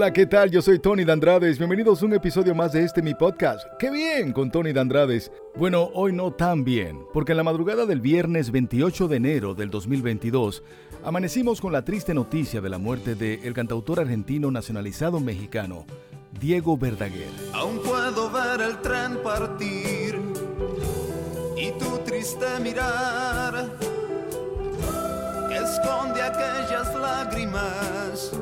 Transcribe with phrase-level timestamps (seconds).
[0.00, 0.50] Hola, ¿qué tal?
[0.50, 1.58] Yo soy Tony Dandrades.
[1.58, 3.66] Bienvenidos a un episodio más de este mi podcast.
[3.78, 5.30] ¡Qué bien con Tony Dandrades!
[5.56, 9.68] Bueno, hoy no tan bien, porque en la madrugada del viernes 28 de enero del
[9.68, 10.62] 2022
[11.04, 15.84] amanecimos con la triste noticia de la muerte del el cantautor argentino nacionalizado mexicano,
[16.40, 17.28] Diego Verdaguer.
[17.52, 20.18] Aún puedo ver el tren partir
[21.58, 23.68] y tu triste mirar
[25.50, 28.32] que esconde aquellas lágrimas.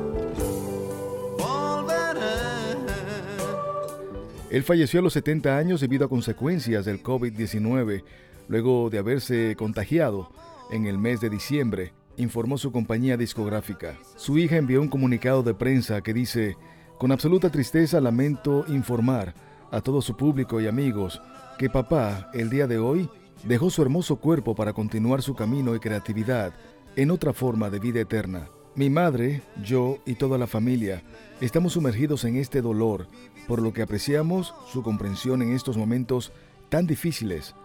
[4.49, 8.03] Él falleció a los 70 años debido a consecuencias del COVID-19,
[8.47, 10.31] luego de haberse contagiado
[10.71, 13.97] en el mes de diciembre, informó su compañía discográfica.
[14.15, 16.57] Su hija envió un comunicado de prensa que dice,
[16.97, 19.35] con absoluta tristeza lamento informar
[19.71, 21.21] a todo su público y amigos
[21.59, 23.07] que papá, el día de hoy,
[23.43, 26.53] dejó su hermoso cuerpo para continuar su camino y creatividad
[26.95, 28.49] en otra forma de vida eterna.
[28.79, 31.03] Mi madre, yo y toda la familia
[31.41, 33.07] estamos sumergidos en este dolor,
[33.45, 36.31] por lo que apreciamos su comprensión en estos momentos
[36.69, 37.55] tan difíciles,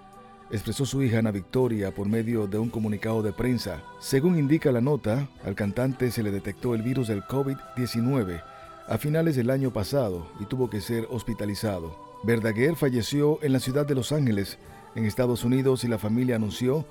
[0.51, 3.81] expresó su hija Ana Victoria por medio de un comunicado de prensa.
[4.01, 8.43] Según indica la nota, al cantante se le detectó el virus del COVID-19
[8.89, 11.97] a finales del año pasado y tuvo que ser hospitalizado.
[12.25, 14.59] Verdaguer falleció en la ciudad de Los Ángeles,
[14.97, 16.85] en Estados Unidos, y la familia anunció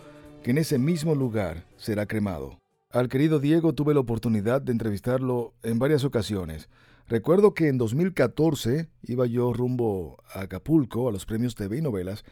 [0.44, 2.62] que en ese mismo lugar será cremado.
[2.94, 6.69] Al querido Diego tuve la oportunidad de entrevistarlo en varias ocasiones.
[7.08, 12.23] Recuerdo que en 2014 iba yo rumbo a Acapulco a los premios TV y novelas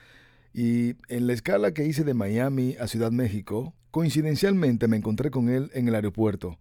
[0.54, 5.50] y en la escala que hice de Miami a Ciudad México, coincidencialmente me encontré con
[5.50, 6.60] él en el aeropuerto.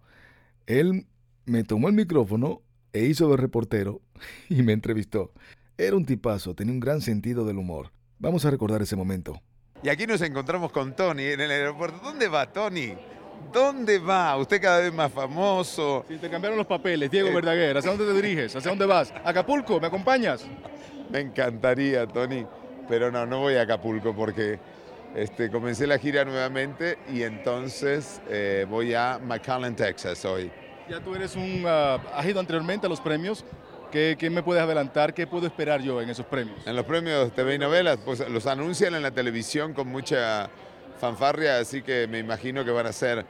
[0.66, 1.06] Él
[1.44, 2.62] me tomó el micrófono
[2.94, 4.00] e hizo de reportero
[4.48, 5.30] y me entrevistó.
[5.76, 7.92] Era un tipazo, tenía un gran sentido del humor.
[8.18, 9.42] Vamos a recordar ese momento.
[9.82, 12.00] Y aquí nos encontramos con Tony en el aeropuerto.
[12.02, 12.94] ¿Dónde va Tony?
[13.52, 14.36] ¿Dónde va?
[14.36, 16.04] Usted cada vez más famoso.
[16.08, 17.76] Sí, te cambiaron los papeles, Diego Verdaguer.
[17.76, 18.54] ¿Hacia dónde te diriges?
[18.54, 19.12] ¿Hacia dónde vas?
[19.24, 19.80] ¿Acapulco?
[19.80, 20.44] ¿Me acompañas?
[21.10, 22.46] Me encantaría, Tony.
[22.88, 24.58] Pero no, no voy a Acapulco porque
[25.14, 30.50] este, comencé la gira nuevamente y entonces eh, voy a McAllen, Texas hoy.
[30.88, 31.64] Ya tú eres un...
[31.64, 33.44] Uh, has ido anteriormente a los premios.
[33.90, 35.12] ¿Qué, ¿Qué, me puedes adelantar?
[35.14, 36.64] ¿Qué puedo esperar yo en esos premios?
[36.64, 40.48] En los premios TV y novelas, pues los anuncian en la televisión con mucha
[41.00, 43.24] fanfarria, así que me imagino que van a ser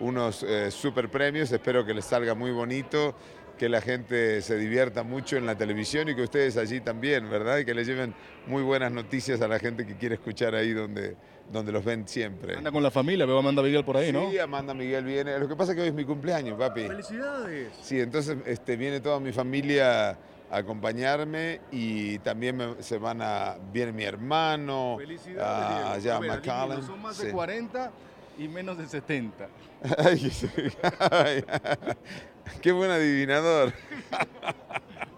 [0.00, 3.14] unos eh, super premios, espero que les salga muy bonito,
[3.58, 7.58] que la gente se divierta mucho en la televisión y que ustedes allí también, ¿verdad?
[7.58, 8.14] Y que les lleven
[8.46, 11.16] muy buenas noticias a la gente que quiere escuchar ahí donde,
[11.52, 12.56] donde los ven siempre.
[12.56, 14.30] Anda con la familia, veo a Amanda Miguel por ahí, ¿no?
[14.30, 15.36] Sí, Amanda Miguel viene.
[15.40, 16.86] Lo que pasa es que hoy es mi cumpleaños, papi.
[16.86, 17.72] ¡Felicidades!
[17.82, 20.16] Sí, entonces este, viene toda mi familia
[20.50, 26.82] a acompañarme y también se van a, viene mi hermano, Felicidades, allá a McAllen.
[26.82, 27.32] Son más de sí.
[27.32, 27.90] 40
[28.38, 29.48] y menos de 70.
[32.62, 33.72] qué buen adivinador.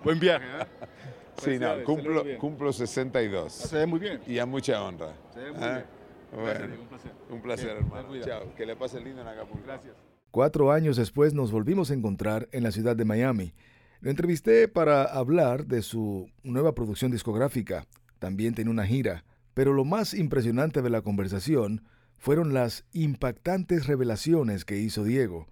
[0.02, 0.66] Buen viaje, ¿eh?
[1.42, 3.52] Sí, no, cumplo, cumplo 62.
[3.52, 4.18] Se ve muy bien.
[4.26, 5.12] Y a mucha honra.
[5.34, 5.72] Se ve muy ¿Ah?
[5.72, 5.84] bien.
[6.32, 7.12] Bueno, un placer.
[7.28, 8.08] Un placer, bien, hermano.
[8.24, 9.66] Chao, que le pase lindo en Acapulco.
[9.66, 9.94] Gracias.
[10.30, 13.52] Cuatro años después nos volvimos a encontrar en la ciudad de Miami.
[14.00, 17.86] Lo entrevisté para hablar de su nueva producción discográfica.
[18.18, 19.24] También tiene una gira.
[19.52, 21.84] Pero lo más impresionante de la conversación
[22.16, 25.48] fueron las impactantes revelaciones que hizo Diego.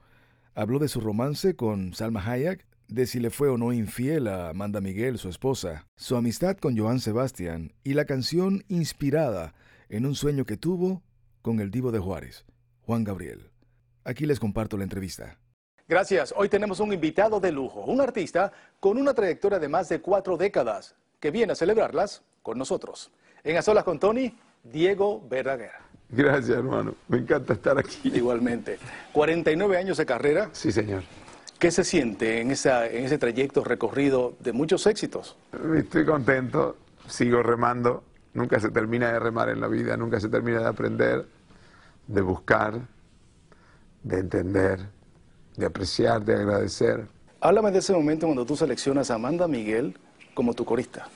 [0.54, 4.48] Habló de su romance con Salma Hayek, de si le fue o no infiel a
[4.48, 9.53] Amanda Miguel, su esposa, su amistad con Joan Sebastián y la canción inspirada
[9.91, 11.03] en un sueño que tuvo
[11.42, 12.47] con el divo de Juárez,
[12.81, 13.50] Juan Gabriel.
[14.04, 15.38] Aquí les comparto la entrevista.
[15.88, 16.34] Gracias.
[16.37, 20.37] Hoy tenemos un invitado de lujo, un artista con una trayectoria de más de cuatro
[20.37, 23.10] décadas, que viene a celebrarlas con nosotros.
[23.43, 25.71] En A Solas con Tony, Diego Verdaguer.
[26.10, 26.94] Gracias, hermano.
[27.09, 28.12] Me encanta estar aquí.
[28.15, 28.78] Igualmente.
[29.15, 30.50] 49 años de carrera.
[30.53, 31.04] Sí, señor.
[31.59, 35.38] ¿Qué se siente en, esa, en ese trayecto recorrido de muchos éxitos?
[35.75, 36.76] Estoy contento,
[37.08, 38.05] sigo remando.
[38.35, 41.26] Nunca se termina de remar en la vida, nunca se termina de aprender,
[42.06, 42.79] de buscar,
[44.02, 44.81] de entender,
[45.58, 47.08] de apreciar, de agradecer.
[47.40, 49.96] Háblame de ese momento cuando tú seleccionas a Amanda Miguel
[50.32, 51.08] como tu corista.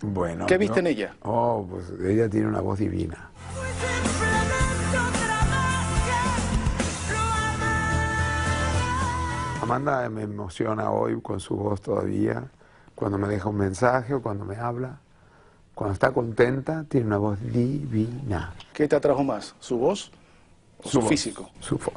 [0.00, 0.46] Bueno.
[0.46, 0.88] ¿Qué viste no?
[0.88, 1.14] en ella?
[1.22, 3.30] Oh, pues ella tiene una voz divina.
[9.60, 12.44] Amanda me emociona hoy con su voz todavía,
[12.94, 14.98] cuando me deja un mensaje o cuando me habla.
[15.74, 18.54] Cuando está contenta, tiene una voz divina.
[18.72, 20.10] ¿Qué te atrajo más, su voz
[20.82, 21.50] o su, voz, físico?
[21.60, 21.94] Su voz.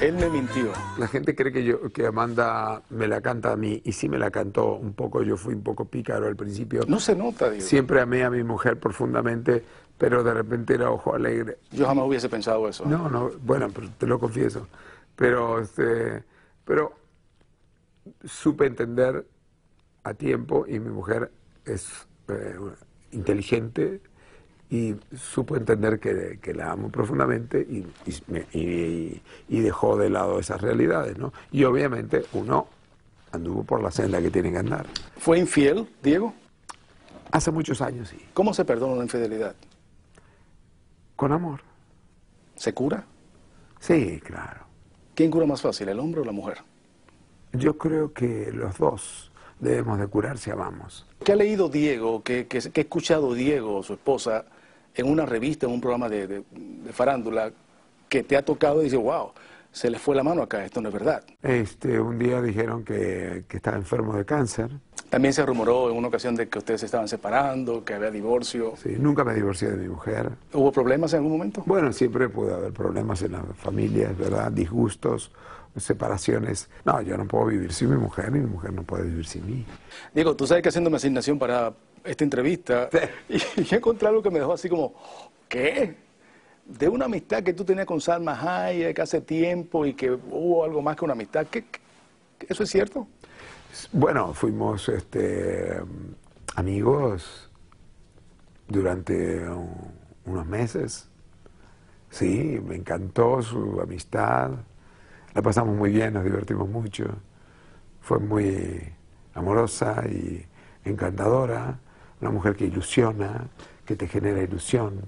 [0.00, 0.72] Él me mintió.
[0.98, 4.18] La gente cree que, yo, que Amanda me la canta a mí, y sí me
[4.18, 6.82] la cantó un poco, yo fui un poco pícaro al principio.
[6.88, 7.66] No se nota, Diego.
[7.66, 9.62] Siempre amé a mi mujer profundamente,
[9.98, 11.58] pero de repente era ojo alegre.
[11.70, 12.86] Yo jamás hubiese pensado eso.
[12.86, 13.68] No, no, bueno,
[13.98, 14.68] te lo confieso.
[15.16, 16.24] Pero, este,
[16.64, 16.94] pero
[18.24, 19.26] supe entender
[20.04, 21.30] a tiempo y mi mujer
[21.66, 22.56] es eh,
[23.12, 24.00] inteligente
[24.70, 27.84] y supo entender que, la amo profundamente y,
[28.52, 31.32] y, dejó de lado esas realidades, ¿no?
[31.50, 32.68] Y obviamente uno
[33.32, 34.86] anduvo por la senda que tiene que andar.
[35.18, 36.32] ¿Fue infiel, Diego?
[37.32, 38.18] Hace muchos años, sí.
[38.32, 39.54] ¿Cómo se perdona una infidelidad?
[41.16, 41.60] Con amor.
[42.54, 43.04] ¿Se cura?
[43.80, 44.60] Sí, claro.
[45.14, 46.58] ¿Quién cura más fácil, el hombre o la mujer?
[47.52, 51.06] Yo creo que los dos debemos de curar si amamos.
[51.24, 54.46] ¿Qué ha leído Diego, qué, ha escuchado Diego, su esposa,
[54.94, 56.42] en una revista, en un programa de,
[56.92, 57.50] farándula,
[58.08, 59.30] que te ha tocado y dice, wow,
[59.72, 61.22] se le fue la mano acá, esto no es verdad?
[61.42, 64.70] Este, un día dijeron que, que estaba enfermo de cáncer.
[65.10, 68.74] También se rumoró en una ocasión de que ustedes se estaban separando, que había divorcio.
[68.80, 70.30] Sí, nunca me divorcié de mi mujer.
[70.52, 71.64] ¿Hubo problemas en algún momento?
[71.66, 74.52] Bueno, siempre puede haber problemas en las familias, ¿verdad?
[74.52, 75.32] Disgustos,
[75.76, 76.68] separaciones.
[76.84, 79.46] No, yo no puedo vivir sin mi mujer y mi mujer no puede vivir sin
[79.46, 79.64] mí.
[80.14, 81.72] Diego, tú sabes que haciendo mi asignación para
[82.04, 82.88] esta entrevista,
[83.28, 84.94] y, encontré algo que me dejó así como,
[85.48, 85.96] ¿qué?
[86.64, 90.82] De una amistad que tú tenías con Salma Hayek hace tiempo y que hubo algo
[90.82, 91.64] más que una amistad, ¿qué,
[92.48, 93.06] eso es cierto?
[93.92, 95.80] Bueno, fuimos este,
[96.54, 97.50] amigos
[98.68, 99.40] durante
[100.24, 101.08] unos meses.
[102.10, 104.50] Sí, me encantó su amistad.
[105.34, 107.04] La pasamos muy bien, nos divertimos mucho.
[108.00, 108.92] Fue muy
[109.34, 110.44] amorosa y
[110.84, 111.78] encantadora,
[112.20, 113.46] una mujer que ilusiona,
[113.84, 115.00] que te genera ilusión.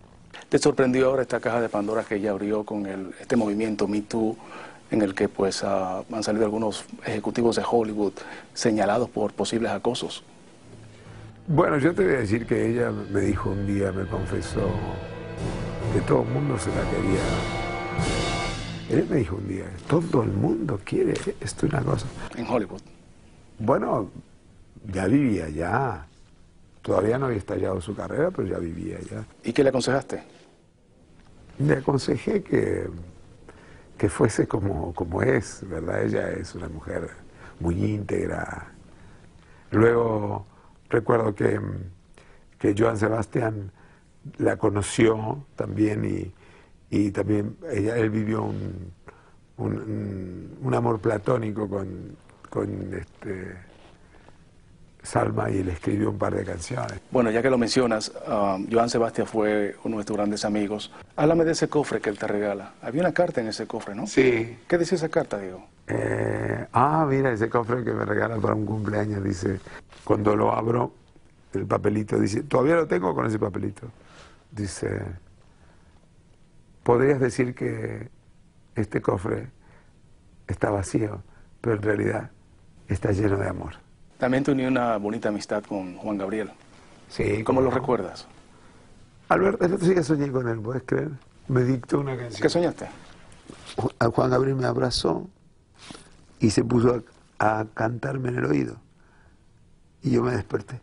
[0.49, 4.03] ¿Te sorprendió ahora esta caja de Pandora que ella abrió con el, este movimiento Me
[4.03, 4.37] Too,
[4.91, 8.13] en el que pues ah, han salido algunos ejecutivos de Hollywood
[8.55, 10.23] señalados por posibles acosos?
[11.47, 14.71] Bueno, yo te voy a decir que ella me dijo un día, me confesó,
[15.93, 17.63] que todo el mundo se la quería
[18.93, 22.07] él me dijo un día, todo el mundo quiere esto una cosa.
[22.37, 22.83] En Hollywood.
[23.59, 24.11] Bueno,
[24.93, 26.07] ya vivía ya.
[26.83, 29.25] Todavía no había estallado su carrera, pero ya vivía ya.
[29.45, 30.23] ¿Y qué le aconsejaste?
[31.59, 32.89] Le aconsejé que,
[33.97, 36.03] que fuese como, como es, ¿verdad?
[36.03, 37.09] Ella es una mujer
[37.61, 38.73] muy íntegra.
[39.71, 40.47] Luego
[40.91, 41.61] recuerdo que,
[42.59, 43.71] que Joan Sebastián
[44.39, 46.33] la conoció también y,
[46.91, 48.93] y también ella, él vivió un,
[49.57, 52.17] un, amor platónico con,
[52.51, 53.57] con este,
[55.03, 57.01] Salma y le escribió un par de canciones.
[57.11, 60.93] Bueno, ya que lo mencionas, um, Joan Sebastián fue uno de tus grandes amigos.
[61.17, 62.75] Háblame de ese cofre que él te regala.
[62.83, 64.07] Había una carta en ese cofre, ¿no?
[64.07, 64.59] Sí.
[64.69, 65.67] ¿Qué decía esa carta, Diego?
[65.89, 69.59] Eh, ah, mira, ese cofre que me regala para un cumpleaños, dice,
[70.05, 70.93] cuando lo abro,
[71.53, 73.89] el papelito dice, todavía lo tengo con ese papelito.
[74.53, 75.03] Dice,
[76.83, 78.09] podrías decir que
[78.77, 79.49] este cofre
[80.47, 81.23] está vacío,
[81.61, 82.31] pero en realidad
[82.89, 83.82] está lleno de amor.
[84.23, 86.53] También tenía una bonita amistad con Juan Gabriel.
[87.09, 87.43] Sí.
[87.43, 88.29] ¿Cómo lo recuerdas?
[89.29, 91.11] Alberto, el otro día soñé con él, ¿puedes creer?
[91.49, 92.41] Me dictó una canción.
[92.41, 92.89] ¿Qué soñaste?
[94.15, 95.29] Juan Gabriel me abrazó
[96.39, 97.03] y se puso
[97.41, 98.77] a, a cantarme en el oído.
[100.03, 100.81] Y yo me desperté.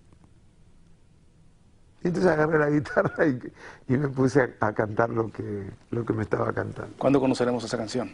[2.03, 6.23] Y entonces agarré la guitarra y, me puse a, cantar lo que, lo que me
[6.23, 6.93] estaba cantando.
[6.97, 8.11] ¿Cuándo conoceremos esa canción?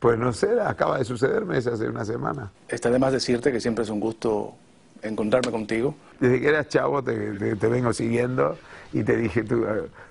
[0.00, 2.50] Pues no sé, acaba de sucederme hace una semana.
[2.68, 4.54] Está de más decirte que siempre es un gusto
[5.02, 5.94] encontrarme contigo.
[6.18, 8.58] Desde que eras chavo te, vengo siguiendo
[8.94, 9.62] y te dije, tú,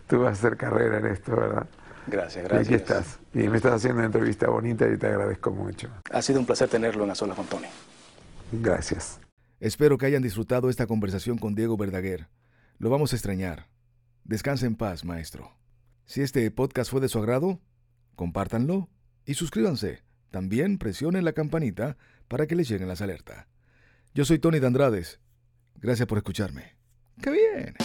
[0.08, 1.68] tú vas a hacer carrera en esto, ¿verdad?
[2.06, 2.70] Gracias, gracias.
[2.70, 3.20] Y aquí estás.
[3.34, 5.90] Y me estás haciendo una entrevista bonita y te agradezco mucho.
[6.12, 7.68] Ha sido un placer tenerlo en la sola con Tony.
[8.52, 9.20] Gracias.
[9.60, 12.28] Espero que hayan disfrutado esta conversación con Diego Verdaguer.
[12.78, 13.68] Lo vamos a extrañar.
[14.24, 15.52] Descanse en paz, maestro.
[16.06, 17.60] Si este podcast fue de su agrado,
[18.16, 18.88] compártanlo
[19.30, 20.02] y suscríbanse.
[20.32, 23.46] También presionen la campanita para que les lleguen las alertas.
[24.16, 25.20] Yo soy Tony de Andrades.
[25.76, 26.76] Gracias por escucharme.
[27.22, 27.76] ¡Qué bien!